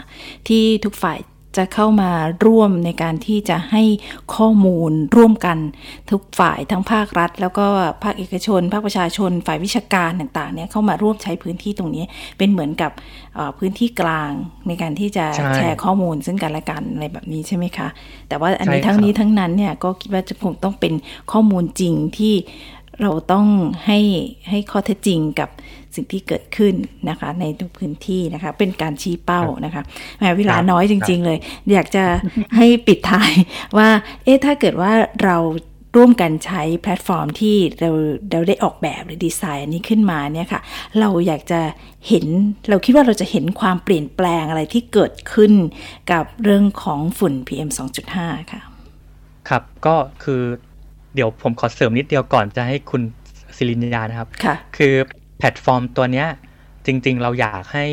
[0.48, 1.18] ที่ทุกฝ่าย
[1.60, 2.12] จะเข้ามา
[2.46, 3.84] ร่วมในการที่จะให้
[4.36, 5.58] ข้อมูลร่วมกัน
[6.12, 7.66] ทุกฝ่ายทั้งภาครัฐ แล้วก็
[8.04, 12.04] ภาคเอกชน ภาคประชาชน ฝ่ายวิชาการต่างๆเนี่ยเข้ามาร่วมใช้พื้นที่ตรงนี้
[12.38, 12.92] เป็นเหมือนกับ
[13.58, 14.32] พื้นที่กลาง
[14.68, 17.88] ในการที่จะแชร์ข้อมูลซึ่งกันและกันอะไรแบบนี้ใช่ไหมคะ
[18.30, 20.94] แต่ว่าอันนี้ทั้งนี้ทั้งนั้นเนี่ยก็คิดว่าจะคงต้องเป็น
[21.32, 22.34] ข้อมูลจริงที่
[23.02, 23.48] เราต้อง
[23.86, 24.00] ให้
[24.50, 25.50] ให้ข้อเท็จจริงกับ
[25.96, 26.74] สิ่งที่เกิดขึ้น
[27.10, 29.82] นะคะในทุกพื้นที่นะคะเป็นการชี้เป้านะคะ
[30.20, 31.38] แม้เวลาน้อยจริง ๆ เลย
[31.72, 32.04] อยากจะ
[32.58, 33.32] ให้ปิดท้าย
[33.78, 33.90] ว่า
[34.24, 34.92] เอ๊ะถ้าเกิดว่า
[35.24, 35.38] เรา
[35.98, 37.92] ร่วมกันใช้แพลตฟอร์มที่เรา
[38.32, 40.62] เราได้ออกแบบหรือดีไซน์อันนี้ขึ้นมาเนี่ยค่ะ
[41.00, 41.62] เราอยากจะ
[42.08, 42.26] เห็น
[42.70, 45.52] เราคิดว่าเราจะเห็นความเปลี่ยนแปลงอะไรที่เกิดขึ้น
[46.12, 47.70] กับเรื่องของฝุ่น PM
[48.10, 48.62] 2.5 ค่ะ
[49.50, 50.42] ครับก็คือ
[51.16, 53.02] เดี๋ยวผมขอเสริมนิดเดียวก่อนจะให้คุณ
[53.58, 54.94] ศิรินยานะครับ ค่ะ คือ
[55.40, 56.28] แพลตฟอร์มตัวเนี้ย
[56.86, 57.86] จริง ๆ เราอยากให้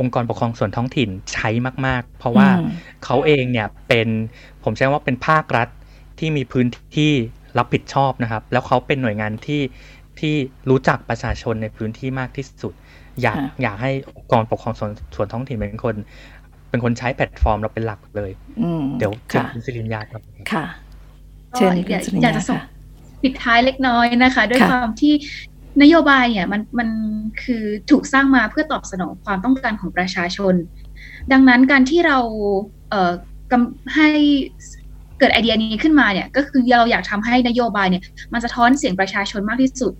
[0.06, 1.48] งค์กรปกครองส่วนท้องถิ่นใช้
[1.86, 2.48] มาก ๆ เพราะว่า
[3.04, 4.08] เขาเองเนี่ยเป็น
[4.64, 5.68] ผมใช้ว่าเป็นภาครัฐ
[6.18, 7.12] ที่มีพื้นที่
[7.58, 9.62] รับผิดชอบนะครับ แล้วเขาเป็นหน่วยงานที่
[10.20, 10.34] ที่
[10.70, 12.74] รู้จักประชาชนในพื้นที่มากที่สุด
[13.22, 15.96] อยากอยากให้องค์กรปกครองส่วนส่วนท้องถิ่นเป็นคน
[16.70, 18.30] เป็นคนใช้แพลตฟอร์มเราเป็นหลักเลย
[18.98, 19.12] เดี๋ยว
[19.52, 20.64] คุณศิรินยาครับค่ะ
[21.56, 21.74] เชิญ
[22.22, 22.60] อยากจะส่ง
[23.22, 25.14] ปิดท้ายเล็กน้อยนะคะ ด้วยความที่
[25.82, 26.88] นโยบายเนี่ยมันมัน
[27.42, 30.54] คือถูกสร้างมาเพื่อตอบสนองความต้องการของประชาชน
[31.32, 32.18] ดังนั้นการที่เรา
[32.90, 33.12] เอ่อ
[33.94, 34.10] ให้
[35.18, 39.92] เกิดไอเดียนี้ขึ้นมาเนี่ยก็คือเราอยากทำให้นโยบายเนี่ย มันสะท้อนเสียงประชาชนมากที่สุด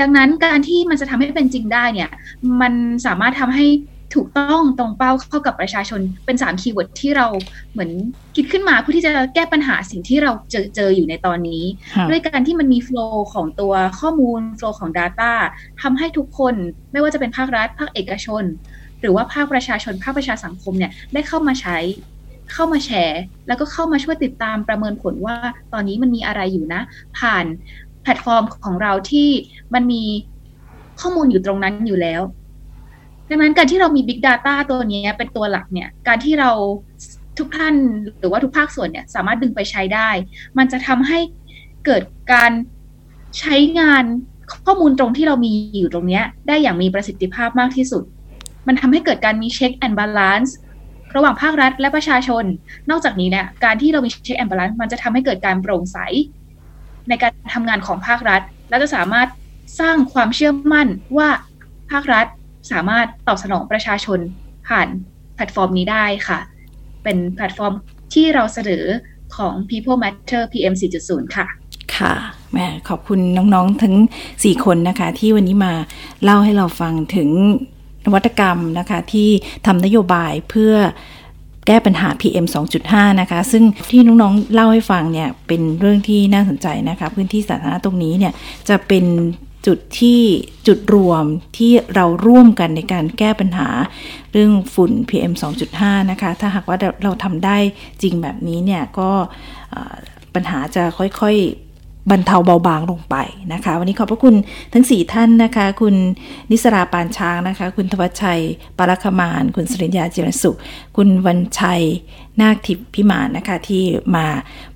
[0.00, 2.10] ดังนั้นการที่มันจะทำให้เป็นจริงได้เนี่ย
[2.60, 2.72] มัน
[3.06, 3.66] สามารถทำให้
[4.14, 7.26] ถูกต้องตรงเป้าเข้ากับประชาชนเป็นสาม keyword ที่เรา
[7.72, 7.90] เหมือน
[8.36, 11.62] คิดขึ้นมาเพื่อที่จะแก้ปัญหาสิ่งที่เราเจอเจออยู่ในตอนนี้
[12.10, 15.32] ด้วยการที่มันมี flow ของตัวข้อมูล flow ของ Data
[15.82, 16.54] ทำให้ทุกคน
[16.92, 18.44] ไม่ว่าจะเป็นภาครัฐ ภาคเอกชน
[19.00, 21.78] หรือว่าภาคประชาชน ภาคประชาสังคมเนี่ยได้เข้ามาใช้
[22.52, 25.36] เข้ามาแชร์ แล้วก็เข้ามาช่วยติดตามประเมินผลว่า
[25.72, 26.80] ตอนนี้มันมีอะไรอยู่นะ
[27.18, 27.44] ผ่าน
[28.02, 29.28] แพลตฟอร์มของเราที่
[29.74, 30.02] มันมี
[31.00, 32.22] ข้อมูลอยู่ตรงนั้นอยู่แล้ว
[33.30, 36.50] ดังนั้นการที่เรามี Big Data ตัวนี้เป็นตัวหลักเนี่ย การที่เรา
[37.38, 37.74] ทุกท่าน
[38.18, 40.08] หรือว่าทุกภาคส่วนเนี่ยสามารถดึงไปใช้ได้
[40.58, 41.18] มันจะทำให้
[41.86, 42.52] เกิดการ
[43.38, 44.04] ใช้งาน
[44.64, 48.02] ข้อมูลตรงที่เรามีอยู่ตรงนี้ได้อย่างมีประสิทธิภาพมากที่สุด
[48.66, 50.56] มันทำให้เกิดการมี check and balance
[51.16, 52.44] ระหว่างภาครัฐและประชาชน
[52.90, 55.98] นอกจากนี้เนี่ยการที่เรามี check and balance มันจะทำให้เกิดการโปร่งใส
[57.08, 59.28] ในการทำงานของภาครัฐ และจะสามารถ
[59.80, 61.28] สร้างความเชื่อมั่นว่า
[61.90, 62.26] ภาครัฐ
[62.70, 64.18] สามารถตอบสนองประชาชน
[64.68, 64.88] ผ่าน
[65.34, 66.38] แพลตฟอร์มนี้ได้ค่ะ
[67.04, 67.72] เป็นแพลตฟอร์ม
[68.14, 68.84] ที่เราเสนอ
[69.36, 70.74] ของ People Matter PM
[71.06, 71.46] 4.0 ค่ะ
[71.96, 72.14] ค่ะ
[72.52, 73.94] แม่ขอบคุณน้องๆทั้ง
[74.30, 75.72] 4 คนนะคะ ที่วันนี้มา
[76.24, 77.28] เล่าให้เราฟังถึง
[78.04, 79.28] นวัตกรรมนะคะที่
[79.66, 80.74] ทำนโยบายเพื่อ
[81.66, 82.46] แก้ปัญหา PM
[82.82, 88.32] 2.5 นะคะ ซึ่งที่น้อง ๆ เล่าให้ฟังเนี่ย เป็นเรื่องที่น่าสนใจนะคะ พื้นที่สาธารณะตรงนี้เนี่ย
[88.68, 89.04] จะเป็น
[89.66, 90.20] จุดที่
[90.66, 91.24] จุดรวม
[91.56, 93.68] ที่เราร่วมกันในการแก้ปัญหา
[94.32, 95.32] เรื่องฝุ่น PM
[95.70, 97.56] 2.5 นะคะ ถ้าหากว่าเราทำได้
[98.02, 99.10] จริงแบบนี้เนี่ยก็
[100.34, 103.16] ปัญหาจะค่อยๆบรรเทาเบาบางลงไป
[103.52, 104.34] นะคะ วันนี้ขอบพระคุณ
[104.72, 105.94] ทั้ง 4 ท่านนะคะ คุณ
[106.50, 108.42] นิสราปานช้างนะคะ คุณทวัชชัย
[108.78, 110.58] ปารัคมาน คุณสริญญาจิรสุข
[110.96, 111.82] คุณวันชัย
[112.40, 113.82] นาคทิพย์พิมานนะคะที่
[114.16, 114.26] มา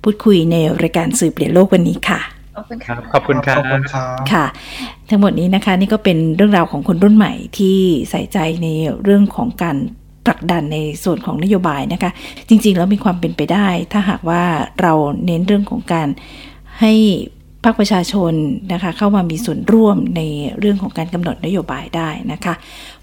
[0.03, 3.57] พูดคุยในรายการสื่อเปลี่ยนโลกวันนี้ค่ะ อบคุณครับ ขอบคุณครับ
[4.33, 4.45] ค่ะ
[5.09, 7.77] ทั้งหมดนี้นะคะ นี่ก็เป็นเรื่องราวของคนรุ่นใหม่ที่
[8.09, 8.67] ใส่ใจใน
[9.03, 9.77] เรื่องของการ
[10.25, 12.11] ผลักดันในส่วนของนโยบายนะคะ
[12.49, 14.43] จริง ๆ แล้วมีความเป็นไปได้ ถ้าหากว่า
[14.81, 14.93] เรา
[15.25, 16.07] เน้นเรื่องของการ
[16.79, 16.93] ให้
[17.63, 18.33] ภาคประชาชน
[18.73, 20.21] นะคะเข้ามามีส่วนร่วมใน
[20.59, 22.53] เรื่องของการกำหนดนโยบายได้นะคะ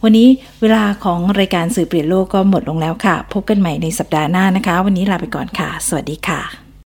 [0.02, 0.28] วันนี้
[0.60, 6.65] เวลาของรายการสื่อเปลี่ยนโลกก็หมดลงแล้วค่ะ พบกันใหม่ในสัปดาห์หน้านะคะ วันนี้ลาไปก่อนค่ะ สวัสดีค่ะ